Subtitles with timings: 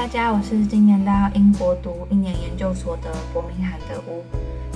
[0.00, 4.24] 大家，我是今年到英国读一年研究所的伯明翰的乌。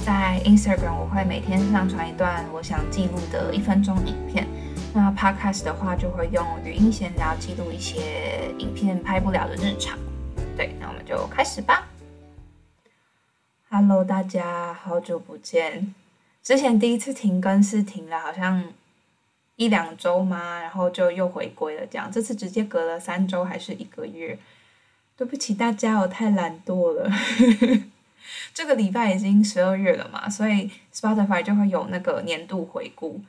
[0.05, 4.47] 在 Instagram 我会每天上传一段我想记录的一分钟影片。
[4.93, 9.99] 那 Podcast 的话就会用语音闲聊记录一些影片拍不了的日常。
[10.59, 11.89] 对，那我们就开始吧。
[13.71, 15.95] Hello，大家好久不见。
[16.43, 18.63] 之前第一次停更是停了好像
[19.57, 20.61] 一两周吗？
[20.61, 22.13] 然后就又回归了这样。
[22.13, 24.39] 这次直接隔了三周还是一个月？
[25.17, 27.11] 对不起大家，我太懒惰了。
[28.53, 33.21] 这个礼拜已经十二月了嘛，所以 Spotify 就会有那个年度回顾，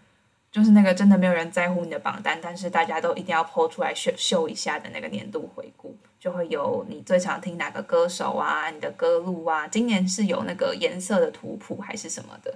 [0.52, 12.56] 就是那个真的没有人在乎你的榜单，但是大家都一定要 PO 出来秀秀一下的那个年度回顾，就会有你最常听哪个歌手啊，你的歌路啊，今年是有那个颜色的图谱还是什么的，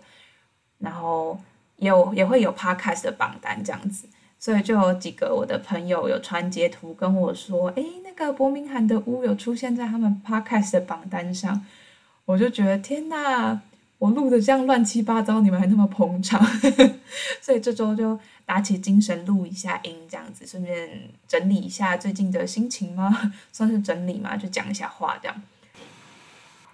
[0.80, 1.39] 然后
[1.77, 4.08] 有也会有 Podcast 的榜单这样子。
[4.41, 7.83] 所以就有几个我的朋友有传截图跟我说，诶，
[8.25, 11.65] 个伯明翰的屋有出现在他们 podcast 的榜单上，
[12.25, 13.59] 我就觉得天呐，
[13.97, 16.43] 我录的这样乱七八糟，你们还那么捧场，
[17.41, 23.33] 所以这周就打起精神录一下音，这样子顺便整理一下最近的心情吗？
[23.51, 25.41] 算是整理嘛，就讲一下话这样。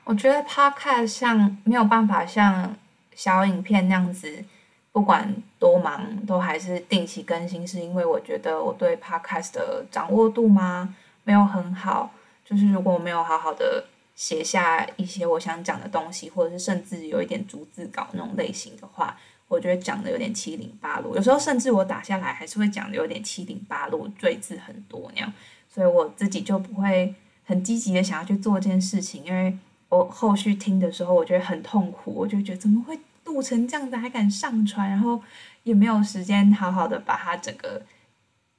[0.04, 2.76] 我觉得 podcast 像没有办法像
[3.16, 4.46] 小影片那样子。
[4.92, 10.96] 不管多忙，都还是定期更新，是因为我觉得我对 podcast 的掌握度吗
[11.26, 12.14] 没有很好。
[12.46, 13.84] 就是如果我没有好好的
[14.16, 19.18] 写下一些我想讲的东西，或者是甚至有一点逐字稿那种类型的话，
[19.50, 21.14] 我觉得讲的有点七零八落。
[21.18, 25.34] 有时候甚至我打下来还是会讲的有点七零八落，赘字很多那样。
[25.68, 29.58] 所以我自己就不会很积极的想要去做这件事情，因为
[29.90, 32.98] 我后续听的时候，我觉得很痛苦，我就觉得怎么会。
[33.26, 35.20] 录成这样子还敢上传，然后
[35.64, 37.82] 也没有时间好好的把它整个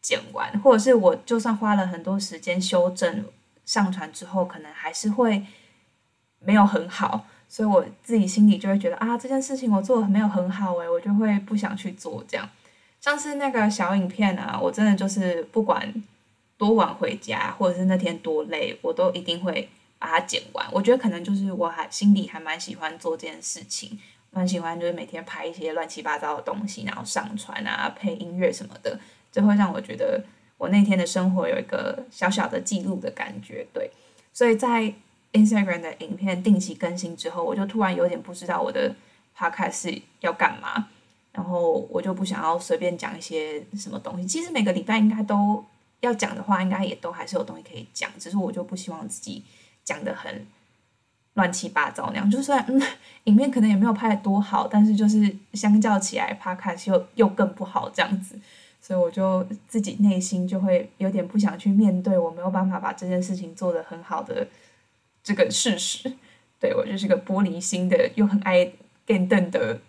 [0.07, 3.25] 剪完，或者是我就算花了很多时间修正
[3.65, 5.45] 上传之后，可能还是会
[6.39, 12.49] 没有很好，所以我自己心里就会觉得啊，这件事情我做的没有很好诶，我就会不想去做这样。
[13.01, 15.93] 像是那个小影片啊，我真的就是不管
[16.57, 19.69] 多晚回家，或者是那天多累，我都一定会
[19.99, 20.65] 把它剪完。
[20.71, 23.99] 我觉得可能就是我还心里还蛮喜欢做这件事情。
[24.31, 29.01] 蛮喜欢，就是每天拍一些乱七八糟的东西，然后上传啊，配音乐什么的，
[29.37, 30.25] 就会让我觉得
[30.57, 33.67] 我那天的生活有一个小小的记录的感觉。
[33.73, 33.91] 对，
[34.33, 34.91] 所以在
[35.35, 38.95] Instagram 的影片定期更新之后，我就突然有点不知道我的
[39.37, 40.89] Podcast 要干嘛，
[41.33, 44.27] 然后我就不想要随便讲一些什么东西。
[44.27, 45.63] 其实每个礼拜应该都
[46.01, 49.45] 要讲的话，应该也都还是有东西可以讲，只是我就不希望自己
[49.85, 50.47] 讲的很。
[51.37, 52.81] 乱七八糟那样，就算嗯，
[53.25, 58.41] 影片可能也没有拍的多好，但是就是相较起来，Podcast 又又更不好这样子，
[58.87, 64.47] 所以我就自己内心就会有点不想去面对，我没有办法把这件事情做得很好的
[65.25, 66.13] 这个事实。
[66.61, 68.73] 对我就是个玻璃心的，又很爱
[69.05, 69.81] 电灯的，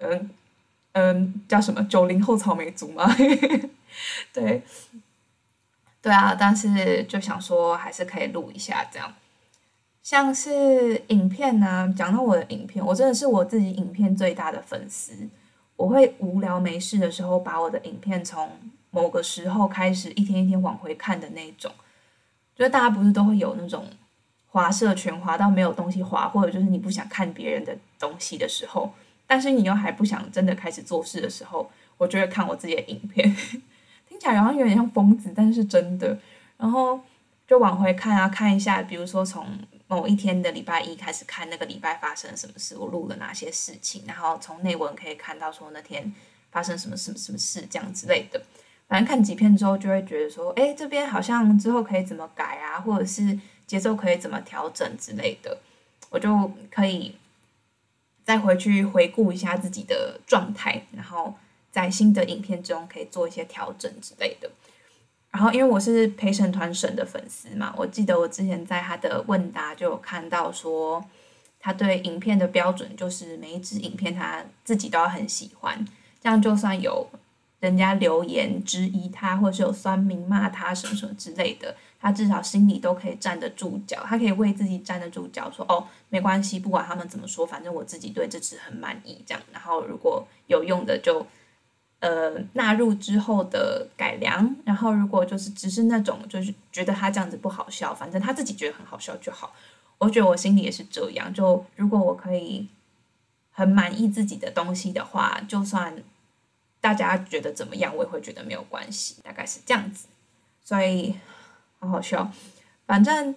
[0.00, 0.30] 嗯
[0.94, 3.08] 嗯，叫什么九零后草莓族吗？
[4.34, 4.62] 对，
[6.02, 9.14] 对啊，但是就想说还是可以录一下这样。
[10.02, 15.12] 像是影片呢，讲到我的影片，我真的是我自己影片最大的粉丝。
[15.76, 18.48] 我会无聊没事的时候，把我的影片从
[18.90, 21.72] 某个时候开始，一天一天往回看的那种。
[22.54, 23.84] 就是大家不是都会有那种
[24.46, 28.92] 滑社群滑到没有东西滑，或者就是你不想看别人的东西的时候，
[29.26, 33.34] 但是你又还不想真的开始做事的时候，我就会看我自己的影片。
[34.08, 36.16] 听起来好像有点像疯子，但是真的。
[36.56, 37.00] 然后
[37.48, 39.44] 就往回看啊，看一下，比如说从。
[39.94, 46.12] 某一天的礼拜一开始看那个礼拜发生什么事，我录了哪些事情，然后从内文可以看到说那天
[46.50, 48.42] 发生什么什么什么事这样之类的。
[48.88, 53.38] 反正看几篇之后就会觉得说，哎，这边好像之后可以怎么改啊，或者是
[53.68, 55.56] 节奏可以怎么调整之类的，
[56.10, 57.14] 我就可以
[58.24, 61.34] 再回去回顾一下自己的状态，然后
[61.70, 64.50] 在新的影片中可以做一些调整之类的。
[65.34, 71.04] 然后，因为我是陪审团审的粉丝嘛，我记得我之前在他的问答就有看到说，
[71.58, 75.84] 他对影片的标准就是每一支影片他自己都要很喜欢，
[76.22, 77.10] 这样就算有
[77.58, 91.26] 人家留言质疑他，或是有酸民骂他什么什么之类的，他至少心里都可以站得住脚，他可以为自己站得住脚，说哦没关系，不管他们怎么说，反正我自己对这支很满意，这样，然后如果有用的就。
[92.04, 99.54] 呃，纳入之后的改良，然后如果就是只是那种就是觉得他这样子不好笑，反正他自己觉得很好笑就好。
[99.96, 102.68] 我觉得我心里也是这样，就如果我可以
[103.52, 105.96] 很满意自己的东西的话，就算
[106.78, 110.06] 大家觉得怎么样，我也会觉得没有关系，大概是这样子。
[110.62, 111.14] 所以
[111.78, 112.30] 好好笑，
[112.86, 113.34] 反正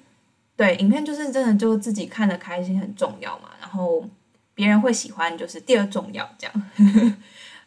[0.58, 4.06] 对，影片就是真的就自己看的开心很重要嘛，然后
[4.54, 6.54] 别人会喜欢就是第二重要这样。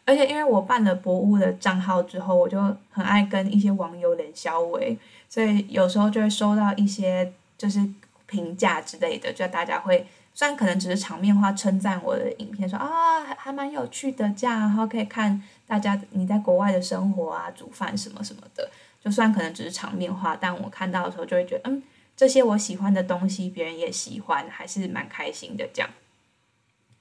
[0.03, 2.59] 而且因为我办了博物的账号之后，我就
[2.89, 4.97] 很爱跟一些网友连消维，
[5.29, 7.79] 所以有时候就会收到一些就是
[8.25, 18.69] 评价之类的，就大家会虽然可能只是场面话称赞我的影片，说啊还还蛮有趣的这样，然后可以看大家你在国外的生活啊，煮饭什么什么的，
[18.99, 21.83] 就算可能只是场面话，但我看到的时候就会觉得嗯
[22.17, 25.89] 这些我喜欢的东西别人也喜欢，还是蛮开心的这样。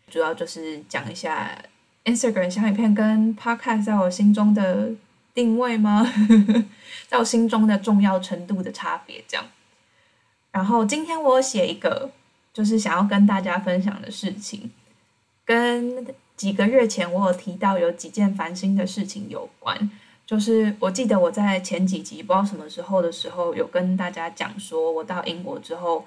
[0.09, 1.51] 主要就是讲一下。
[2.05, 4.91] Instagram 小影片跟 Podcast 在我心中的
[5.35, 6.07] 定位吗？
[7.09, 9.47] 在我心中的重要程度的差别，这样。
[10.53, 12.11] 然后今天我写一个，
[12.53, 14.71] 就是想要跟大家分享的事情，
[15.45, 16.07] 跟
[16.37, 19.91] 几个月前我有提到有几件烦心的事情有关。
[20.27, 26.07] 就是我记得我在前几集不知道什么时候的时候，有跟大家讲说，我到英国之后，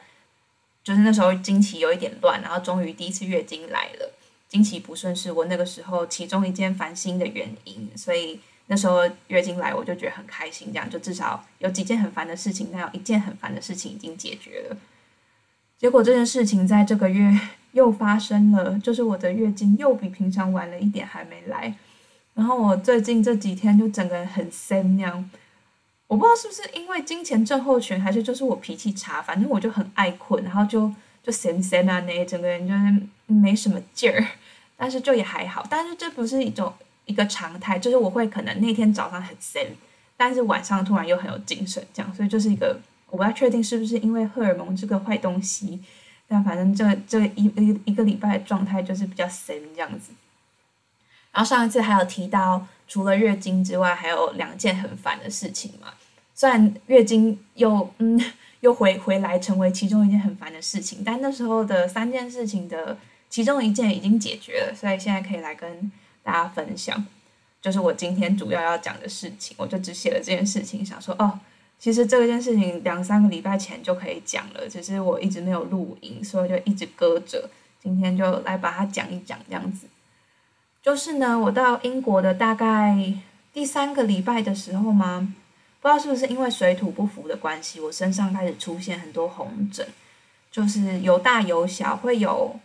[0.82, 4.13] 就是那时候经期有一点乱，然后终于第一次月经来了。
[4.54, 14.78] 经期不顺是我那个时候其中一件烦心的原因，所以那时候月经来我就觉得很开心，这样就至少有几件很烦的事情，但有一件很烦的事情已经解决了。
[15.80, 17.36] 结果这件事情在这个月
[17.72, 21.74] 又发生了，就是我的月经又比平常晚了一点还没来，
[22.36, 25.32] 然后我最近这几天就整个人很森那样，
[26.06, 34.24] 我不知道是不是因为金钱症候群，还是就是我脾气差，反正我就很爱困，然后就就森森啊那整个人就是没什么劲儿。
[34.84, 36.74] 但是就也还好，但是这不是一种
[37.06, 39.66] 一个常态，就是我会可能那天早上很闲，
[40.18, 42.78] 但是晚上突然又很有精神，这样，所以就是一个
[43.10, 45.82] 我不太确定是不是因为荷尔蒙这个坏东西，
[46.28, 50.12] 但反正这这一一一个礼拜的状态就是比较闲这样子。
[51.32, 55.94] 然后上一次还有提到，除了月经之外，还有两件很烦的事情嘛。
[56.36, 58.22] 虽然月经又嗯
[58.60, 62.98] 又回回来成为其中一件很烦的事情，但那时候的三件事情的。
[63.34, 65.92] 其中一件已经解决了，所以现在可以来跟
[66.22, 67.04] 大家分享，
[67.60, 69.56] 就是我今天主要要讲的事情。
[69.58, 71.40] 我就只写了这件事情，想说哦，
[71.80, 77.50] 其实这件事情两三个礼拜前就可以讲了，只是我一直没有录音，所以就一直搁着。
[77.82, 79.88] 今天就来把它讲一讲，这样子。
[80.84, 83.16] 就是呢，我到英国的大概
[83.52, 85.34] 第三个礼拜的时候嘛？
[85.82, 89.88] 不知道是不是因为水土不服的关系，我身上开始出现很多红疹，
[90.52, 92.60] 就是有大有小，会有。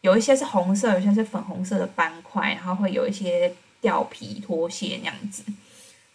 [0.00, 5.42] 有一些是红色，有些是粉红色的斑块，然后会有一些掉皮脱屑那样子。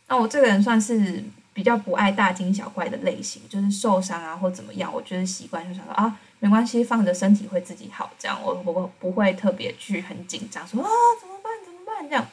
[0.08, 10.90] 那我这个人算是比较不爱大惊小怪的类型，就是受伤啊或怎么样，我就是习惯就想说啊，没关系，放着身体会自己好，这样我我不会特别去很紧张，说啊
[11.20, 12.26] 怎么办怎么办这样。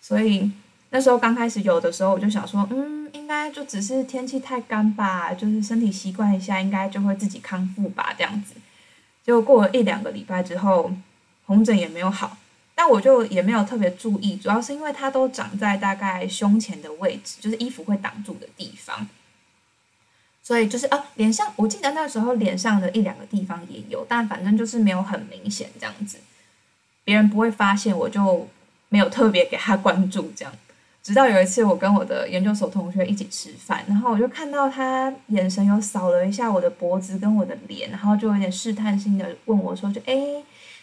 [0.00, 0.50] 所以
[0.90, 8.54] 那时候刚开始有的时候，我就想说，嗯，应该就只是天气太干吧，就是身体习惯一下，应该就会自己康复吧这样子。
[9.24, 10.92] 结果过了一两个礼拜之后，
[11.46, 12.36] 红疹也没有好，
[12.74, 19.08] 但我就也没有特别注意，主要是因为它都长在大概胸前的位置，就是衣服会挡住的地方，
[20.42, 26.18] 所以就是啊，脸上我记得那时候脸上的一两个地方也有，但反正就是没有很明显这样子，
[27.02, 28.46] 别人不会发现，我就
[28.90, 30.52] 没有特别给他关注这样。
[31.04, 40.16] 直到有一次，我跟我的研究所同学一起吃饭，然后我就看到他眼神有扫了一下我的脖子跟我的脸，然后就有点试探性的问我说：“就哎，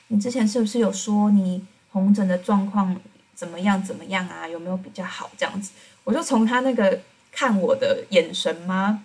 [0.09, 2.95] 你之前是不是有说你红疹的状况
[3.33, 4.47] 怎么样怎么样啊？
[4.47, 5.71] 有没有比较好这样子？”
[6.05, 6.99] 我就从他那个
[7.31, 9.03] 看我的眼神吗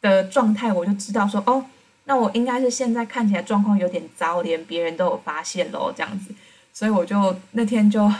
[0.00, 1.64] 的状态，我就知道说：“哦，
[2.06, 6.34] 那我应该是现在看起来状况有点糟，连别人都有发现喽这样子。”
[6.74, 8.12] 所以我就那天就。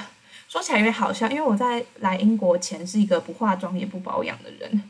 [0.51, 4.83] 说起来有点好笑，因为我在来英国前是一个不化妆也不保养的人，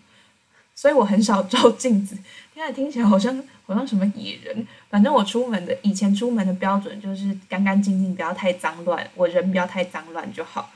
[0.74, 2.16] 所以我很少照镜子。
[2.54, 4.66] 现在听起来好像好像什么野人。
[4.88, 10.70] 反正我出门的以前出门的标准就是干干净净，不要太脏乱，我人不要太脏乱就好。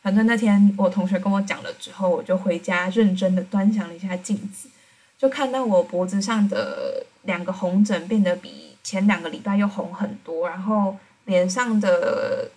[0.00, 4.70] 反正那天我同学跟我讲了之后，我就回家认真的端详了一下镜子，
[5.18, 12.50] 就看到我脖子上的两个红疹变得比前两个礼拜又红很多，然后脸上的。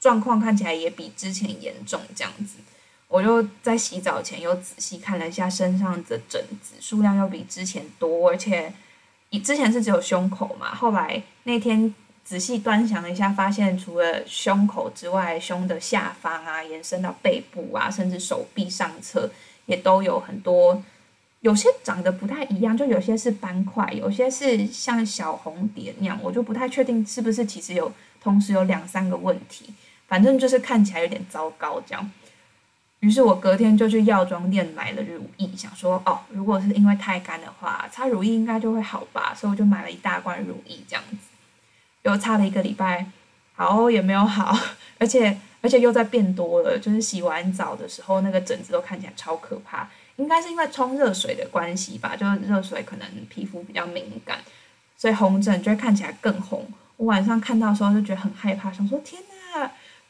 [0.00, 2.58] 状况看起来也比之前严重，这样子，
[3.08, 8.72] 我就在洗澡前又仔细看了一下身上的疹子，数量又比之前多，而且
[9.44, 11.92] 之前是只有胸口嘛，后来那天
[12.24, 19.28] 仔细端详了一下，发现除了胸口之外，胸的下方啊，延伸到背部啊，甚至手臂上侧
[19.66, 20.82] 也都有很多，
[21.40, 29.74] 有些长得不太一样，就有些是斑块，有些是像小红点那样，我就不太确定是不是其实有同时有两三个问题。
[30.08, 32.10] 反正就是看起来有点糟糕这样，
[33.00, 41.16] 于是我隔天就去药妆店买了乳液，想说哦，如果是因为太干的话，擦乳液应该就会好吧，所以我就买了一大罐乳液这样子，
[42.02, 43.06] 又擦了一个礼拜，
[43.54, 44.58] 好也没有好，
[44.98, 54.38] 而且而且又在变多了，就是洗完澡的时候那个疹子都看起来超可怕，应该是因为冲热水的关系吧，就是热水可能皮肤比较敏感，
[54.96, 56.66] 所以红疹就会看起来更红。
[56.96, 59.34] 我晚上看到的时候就觉得很害怕，想说天哪，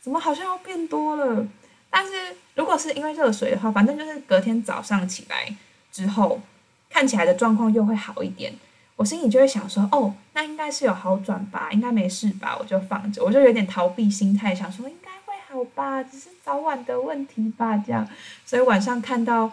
[0.09, 1.47] 怎么好像要变多了？
[1.91, 2.13] 但是
[2.55, 5.55] 如果是因为热水的话，反正就是隔天早上起来
[5.93, 6.41] 之后，
[6.89, 8.55] 看起来的状况又会好一点。
[8.97, 18.09] 我心里就会想说，哦，那应该是有好转吧，应该没事吧，我就放着，我就有点逃避心态，想说应该会好吧，只是早晚的问题吧，这样。
[18.47, 19.53] 所以晚上看到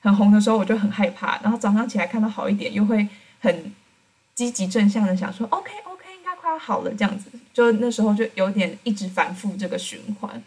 [0.00, 3.06] 很红的时候，我就很害怕，然后早上起来看到好一点，又会
[3.40, 3.70] 很
[4.34, 5.70] 积极正向的想说，OK
[6.40, 7.30] 快要好了，这样子。
[7.52, 10.42] 就那时候就有点一直反复这个循环。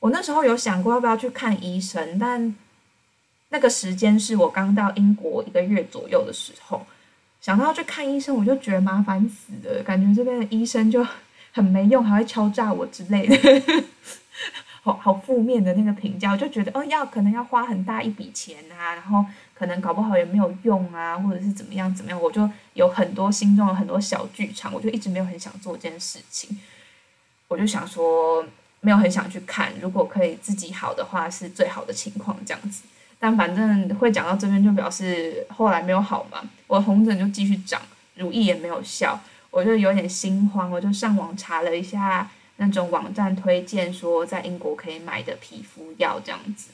[0.00, 2.54] 我那时候有想过要不要去看医生，但
[3.50, 6.86] 那个时间是我刚到英国一个月左右的时候，
[7.40, 11.06] 想到要去看医生，我就觉得麻烦死了，感觉这边的医生就
[11.52, 13.82] 很没用，还会敲诈我之类的，
[14.82, 26.58] 好好负面的那个评价，我就觉得哦，要可能要花很大一笔钱啊，然后可能搞不好也没有用啊，或者是怎么样怎么样，我就有很多心中有很多小剧场，我就一直没有很想做这件事情，
[27.48, 28.44] 我就想说。
[28.84, 32.82] 没有很想去看，如果可以自己好的话是最好的情况这样子。
[33.18, 37.80] 但反正会讲到这边就表示后来没有好嘛，我红疹就继续长，
[38.16, 39.18] 乳液也没有效，
[39.50, 46.68] 我就有点心慌，我就上网查了一下那种网站推荐说在英国可以买的皮肤药这样子。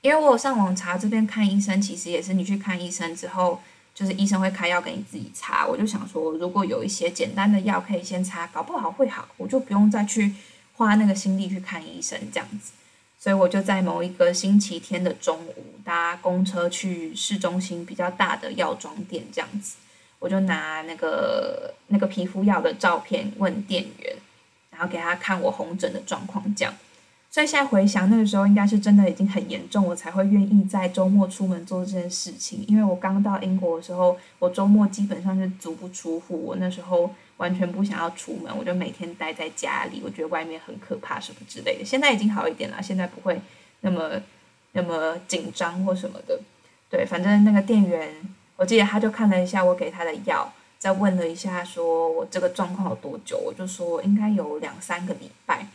[0.00, 3.60] 因为我上网查这边看医生，其实也是你去看医生之后，
[3.94, 5.66] 就是医生会开药给你自己擦。
[5.66, 10.34] 我就想说，如果有一些简单的药可以先擦，搞不好会好，我就不用再去。
[10.78, 12.70] 花那个心力去看医生这样子，
[13.18, 19.74] 所以我就在某一个星期天的中午搭公车去市中心比较大的药妆店这样子，
[20.20, 24.16] 我就拿那个那个皮肤药的照片问店员，
[24.70, 26.72] 然后给他看我红疹的状况这样。
[27.30, 32.64] 所以现在回想那个时候，应该是真的已经很严重，我才会愿意在周末出门做这件事情。
[32.66, 41.84] 因为我刚到英国的时候，我周末基本上是足不出户，我那时候完全不想要出门，我就每天待在家里，我觉得外面很可怕什么之类的。
[41.84, 43.38] 现在已经好一点了，现在不会
[43.82, 44.10] 那么
[44.72, 46.40] 那么紧张或什么的。
[46.88, 48.10] 对，反正那个店员，
[48.56, 55.66] 我记得他就看了一下我给他的药，再问了一下说我这个状况有多久，我就说应该有两三个礼拜。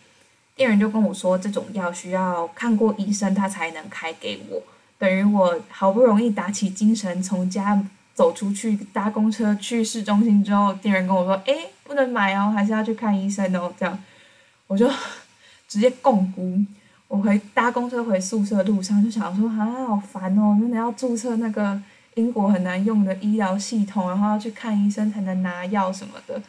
[0.56, 4.62] 店员就跟我说，这种药需要看过医生，他才能开给我。
[5.00, 7.84] 等于我好不容易打起精神从家
[8.14, 13.98] 走出去搭公车去市中心之后，店员跟我说：“哎，不能买哦，还是要去看医生哦。”这样，
[14.68, 14.88] 我就
[15.68, 16.58] 直接共估。
[17.08, 21.82] 我回搭公车回宿舍路上就想说：“啊，好烦哦，真的要注册那个
[22.14, 26.40] 英国很难用的医疗系统，然后要去看医生才能拿药什么的。”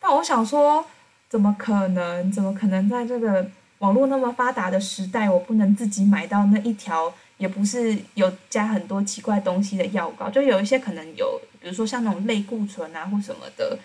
[0.00, 0.84] 但我想说。
[1.28, 2.32] 怎么可能？
[2.32, 3.46] 怎么可能在这个
[3.78, 13.78] 网络那么发达的时代，我不能自己买到那一条，也不是有加很多奇怪东西的药膏，就有一些可能有，比如说像那种类固醇啊或什么的，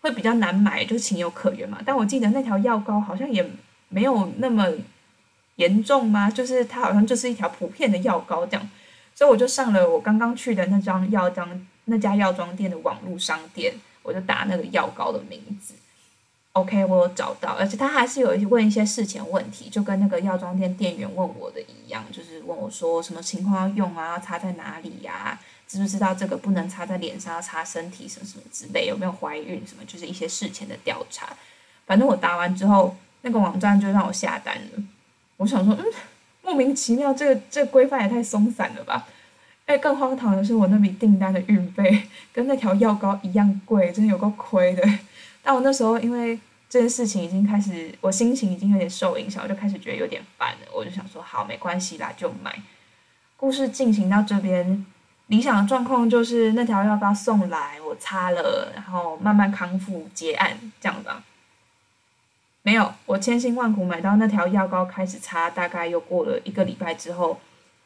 [0.00, 1.78] 会比较难买，就情有可原嘛。
[1.84, 3.44] 但我记得那条药膏好像也
[3.88, 4.66] 没有那么
[5.56, 6.30] 严重吗？
[6.30, 8.70] 就是它好像就是一条普遍的药膏这样，
[9.14, 15.74] 所以我就上了我刚刚去的那张药妆那家药妆店的网络商店，我就打那个药膏的名字。
[16.56, 31.28] OK，我有找到，而且他还是有问一些事前问题，就跟那个药妆店店员问我的一样，就是问我说什么情况要用啊，要擦在哪里呀，知不知道这个不能擦在脸上，要擦身体什么什么之类，有没有怀孕什么，就是一些事前的调查。
[31.84, 34.82] 反正我答完之后，那个网站就让我下单了。
[35.36, 35.84] 我想说，嗯，
[36.40, 39.06] 莫名其妙，这个这个规范也太松散了吧？
[39.66, 44.82] 哎，更荒唐的是，我那笔订单的运费 跟那条药膏一样贵，真的有够亏的。
[45.46, 46.36] 但我那时候因为
[46.68, 50.66] 这件事情已经开始，我心情已经有点受影响，我就开始觉得有点烦了。
[50.74, 52.52] 我就想说，好，没关系啦，就买。
[53.36, 54.84] 故事进行到这边，
[55.28, 61.22] 理想的状况就是那条药膏送来，我擦了，然后慢慢康复结案这样吧。
[62.62, 67.38] 没有，我千辛万苦买到那条药膏开始擦，大概又过了一个礼拜之后，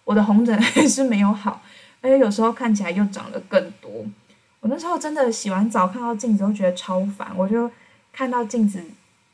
[0.05, 1.61] 我的红疹 还是没有好，
[2.00, 4.07] 而且有时候看起来又长得更多。
[4.61, 7.71] 我那时候真的洗完澡看到镜子都觉得超烦，我就
[8.12, 8.83] 看到镜子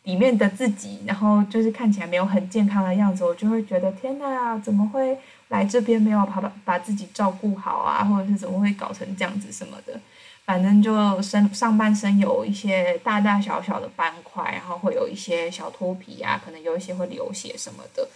[0.04, 5.18] 里面的自己，然后就是看起来没有很健康的样子，我就会觉得天哪，怎么会
[5.49, 10.00] 来这边没有把把把自己照顾好啊，或者是怎么会搞成这样子什么的，
[10.45, 18.09] 反正就身上半身有一些大大小小的斑块，然后会有一些小脱皮啊，可能有一些会流血什么的，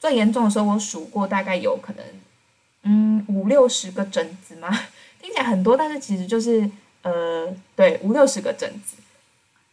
[0.00, 2.04] 最严重的时候我数过，大概有可能，
[2.82, 4.76] 嗯，五六十个疹子嘛，
[5.28, 6.68] 听起来很多，但是其实就是
[7.02, 8.96] 呃，对，五六十个疹子。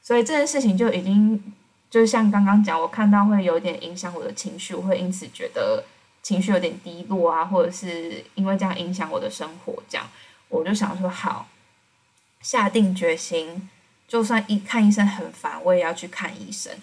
[0.02, 1.42] 所以这件事情就已经，
[1.90, 5.86] 就像刚刚讲，我看到会有点影响我的情绪，我会因此觉得
[6.22, 10.06] 情绪有点低落啊，或者是因为这样影响我的生活，这样
[10.50, 11.48] 我就想说好，
[12.42, 13.70] 下定决心，
[14.10, 16.74] 就算一看医生很烦，我也要去看医生。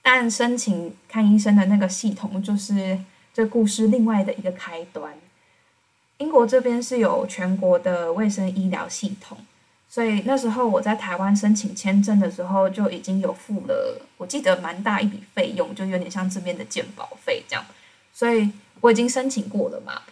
[0.00, 2.98] 但申请看医生的那个系统，就是
[3.34, 5.12] 这故事另外的一个开端。
[6.18, 9.38] 英国这边是有全国的卫生医疗系统。
[9.88, 17.64] 所以那时候我在台湾申请签证的时候就已经有付了，我记得蛮大一笔费用，就有点像这边的健保费这样。
[18.12, 20.02] 所以我已经申请过了嘛，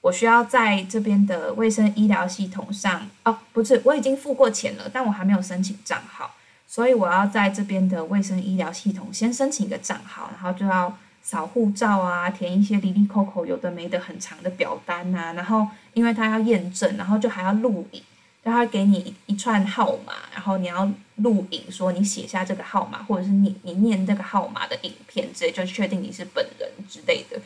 [0.00, 6.34] 我需要在这边的卫生医疗系统上，哦，不是，我已经付过钱了，但我还没有申请账号，
[6.66, 18.02] 所以我要在这边的卫生医疗系统先申请一个账号，然后就要扫护照啊，填一些离离扣扣有的没的很长的表单呐，然后因为他要验证，然后就还要录影。
[18.42, 27.38] 他给你一串号码，然后你要录影，说你写下这个号码，或者是你你念这个号码的影片，直接就确定你是本人之类的。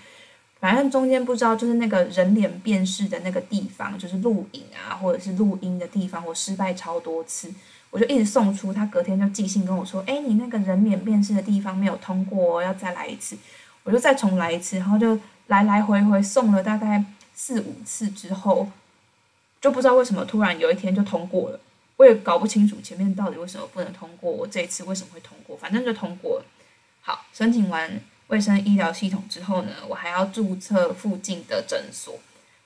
[0.60, 7.52] 反正中间不知道，就是那个人脸辨识的那个地方，就是录影啊，或者是录音的地方，我失败超多次，
[7.90, 13.36] 我就一直送出，他隔天就寄信跟我说，哎，你那个人脸辨识的地方没有通过，要再来一次，
[13.84, 18.68] 我就再重来一次，然后就来来回回送了大概四五次之后。
[19.60, 21.58] 就不知道为什么突然有一天就通过了，
[21.96, 26.44] 我也搞不清楚前面到底为什么不能通过，我这一次为什么会通过，反正就通过了。
[27.00, 32.14] 好，申请完卫生医疗系统之后呢，我还要注册附近的诊所，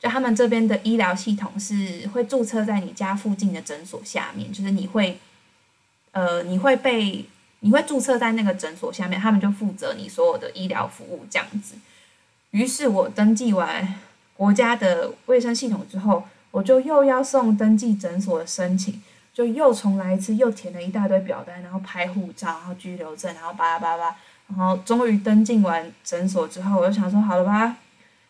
[0.00, 5.20] 就他们这边的医疗系统是会注册在你家附近的诊所下面，就是你会，
[6.10, 7.25] 呃，你会被
[7.60, 11.74] 你会注册在那个诊所下面，他们就负责你所有的医疗服务这样子。
[12.50, 13.94] 于是我登记完
[14.35, 16.24] 国家的卫生系统之后。
[16.50, 19.02] 我就又要送登记诊所的申请，
[19.35, 24.16] 就又重来一次，又填了一大堆表单，然后拍护照，然后居留证，然后叭叭叭，
[24.48, 27.76] 然后终于登记完诊所之后，我就想说，好了吧，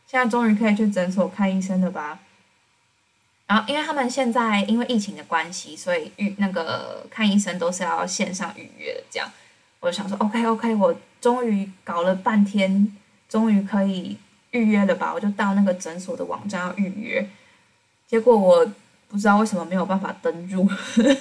[0.05, 2.19] 现在终于可以去诊所看医生了吧。
[3.49, 9.29] 然后因为他们现在因为疫情的关系，所以预那个看医生都是要线上预约的，这样，
[9.81, 12.95] 我就想说，OK OK，我终于搞了半天，
[13.27, 14.19] 终于可以
[14.51, 15.13] 预约了吧？
[15.15, 17.27] 我就到那个诊所的网站要预约。
[18.07, 18.65] 结果我
[19.09, 20.69] 不知道为什么没有办法登入，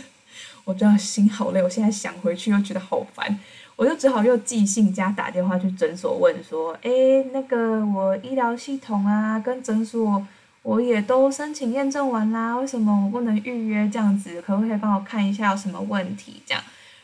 [0.65, 1.63] 我真的心好累。
[1.63, 3.39] 我现在想回去又觉得好烦，
[3.77, 6.91] 我就只好又寄信加打电话去诊所问说：“哎，
[7.31, 10.25] 那个我医疗系统啊，跟诊所
[10.67, 13.89] 我也都申请验证完啦，为什么我不能预约？
[13.89, 16.61] 这样子可不可以帮我看一下有什么问题？”这样，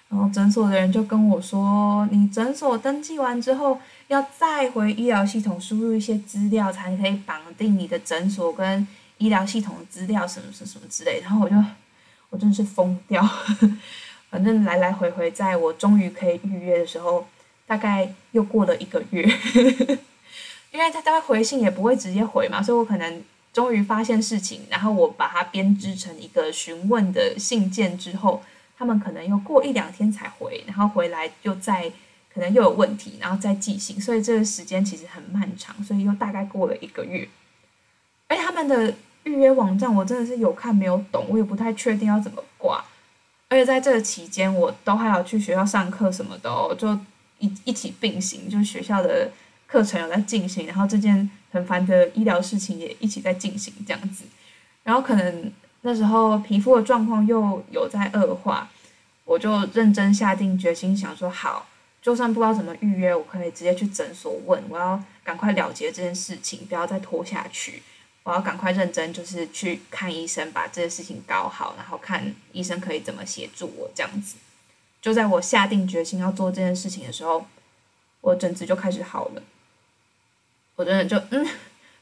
[0.10, 8.86] 然后诊所的人就跟我说：“你诊所登记完之后，要再回医疗系统输入一些资料，才可以绑定你的诊所跟。”
[9.20, 11.56] 医疗系统的资料什么什么什么之类，然后我就
[12.30, 13.26] 我真的是疯掉，
[14.30, 17.26] 反正来来回回，在我终于可以预约的时候，
[17.66, 19.22] 大概又过了一个月，
[20.74, 23.22] 因为他大概回信也不会直接回嘛，所以我可能
[23.54, 28.44] 终于发现事情，然后我把它编织成一个询问的信件之后，
[28.78, 31.90] 他们可能又过一两天才回，然后回来又再
[32.34, 37.30] 可能又有问题，然后再寄信，所以这个时间其实很漫长，所以又大概过了一个月，
[38.28, 38.94] 而他们的。
[39.26, 42.84] 预约网站我真的是有看没有懂，我也不太确定要怎么挂，
[43.48, 46.94] 而且在这个期间我都还要去学校上课什么的，就
[47.40, 49.32] 一一起并行，就是学校的
[49.74, 54.24] 课程有在进行，然后这件很烦的医疗事情也一起在进行这样子，
[54.84, 58.70] 然后可能那时候皮肤的状况又有在恶化，
[59.26, 61.68] 我就认真下定决心想说好，
[62.04, 67.82] 就算不知道怎么预约，我可以直接去诊所问，我要赶快了结这件事情，不要再拖下去。
[68.22, 74.36] 我要赶快认真，就是去看医生，把这件事情搞好，然后看医生可以怎么协助我这样子。
[75.02, 77.48] 就在我下定决心要做这件事情的时候，
[78.22, 79.42] 我疹子就开始好了。
[80.76, 81.46] 我真的就嗯，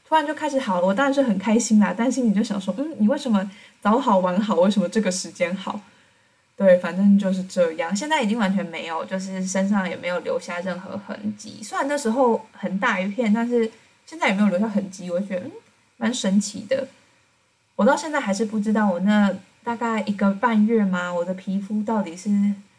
[0.06, 1.94] 突然就开始好了，我当然是很开心啦。
[1.96, 4.56] 但心里就想说，嗯，你为什么早好晚好？
[4.56, 5.80] 为什么这个时间好？
[6.56, 7.94] 对，反正就是这样。
[7.94, 11.60] 现在已经完全没有，就是身上也没有留下任何痕迹。
[11.62, 13.70] 虽然那时候很大一片，但是
[14.06, 15.10] 现在也没有留下痕迹。
[15.10, 15.52] 我觉得嗯。
[15.98, 16.88] 蛮神奇的，
[17.76, 19.32] 我到现在还是不知道我那
[19.62, 22.28] 大概一个半月嘛，我的皮肤到底是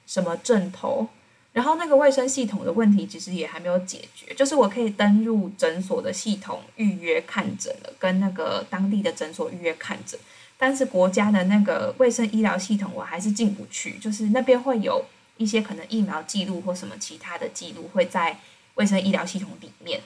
[0.06, 1.08] 什么症头。
[1.54, 10.20] 然后那个卫生系统的问题其实也还没有解决，就是我可以登入诊所的系统预约看诊了，跟那个当地的诊所预约看诊，
[10.58, 15.06] 但是国家的那个卫生医疗系统我还是进不去，就是那边会有
[15.38, 18.40] 一些可能疫苗记录或什么其他的记录会在
[18.74, 20.02] 卫生医疗系统里面。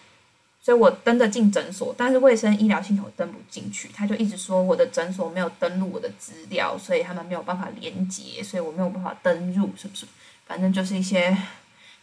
[0.68, 10.06] 所以我登得进诊所，但是卫生医疗系统登不进去，他就一直说我的诊所没有登录我的资料，所以他们没有办法连接，所以我没有办法登入，是不是？
[10.46, 11.38] 反正就是一些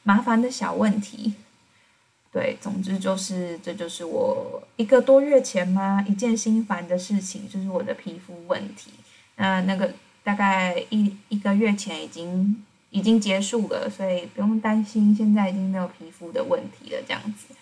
[0.03, 1.35] 麻烦的小问题。
[2.33, 8.93] 对，总之就是这就是我一个多月前嘛一件心烦的事情，就是我的皮肤问题。
[9.37, 17.55] 那那个大概一一个月前已经已经结束了，所以不用担心，现在已经没有皮肤的问题了，这样子。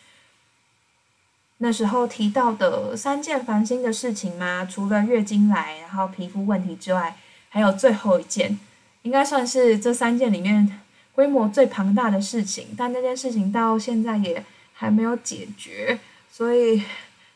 [1.64, 4.66] 那时候提到的三件烦心的事情吗？
[4.68, 7.16] 除了月经来，然后皮肤问题之外，
[7.48, 8.58] 还有最后一件，
[9.02, 10.80] 应该算是这三件里面
[11.12, 12.74] 规模最庞大的事情。
[12.76, 16.00] 但那件事情到现在也还没有解决，
[16.32, 16.82] 所以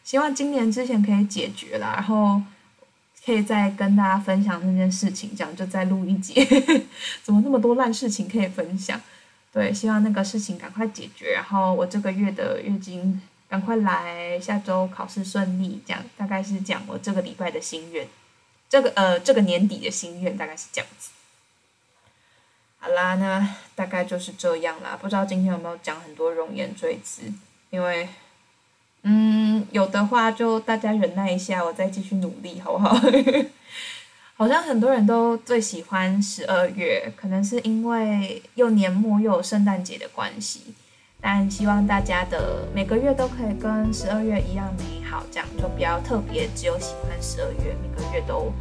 [0.02, 2.42] 希望今年之前可以解决啦，然后
[3.24, 6.34] 可以再跟大家分享那件事情，这样就再录一集。
[7.22, 9.00] 怎么那么多烂事情可以分享？
[9.52, 13.22] 对，希望那个事情赶快解决，然后我这个月的月经。
[13.48, 18.06] 赶快来，下周考试顺利，这样大概是讲我这个礼拜的心愿，
[18.68, 21.10] 这个呃这个年底的心愿大概是这样子。
[22.78, 24.98] 好啦，那大概就是这样啦。
[25.00, 27.22] 不知道今天有没有讲很多容颜赘字，
[27.70, 28.08] 因为
[29.02, 32.96] 嗯有的话就大家忍耐一下，我再继续努力，好不好？
[34.38, 40.74] 好像很多人都最喜欢十二月，可能是因为又年末又有圣诞节的关系。
[41.20, 48.52] 但希望大家的每个月都可以跟十二月一样美好，这样就不要特别只有喜欢十二月，每个月都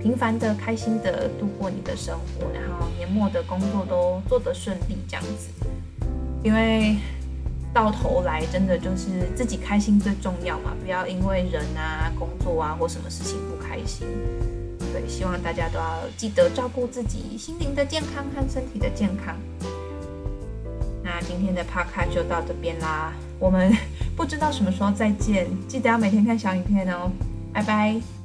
[0.00, 5.50] 平凡的、开心的度过你的生活，然后年末的工作都做得顺利，这样子。
[6.42, 6.96] 因为
[7.74, 14.06] 到头来真的就是自己开心最重要嘛，不要因为人啊、工作啊或什么事情不开心。
[14.92, 19.36] 对，希望大家都要记得照顾自己心灵的健康和身体的健康。
[21.20, 23.72] 今天的趴咖就到这边啦，我们
[24.16, 27.10] 不知道什么时候再见，记得要每天看小影片哦，
[27.52, 28.17] 拜拜。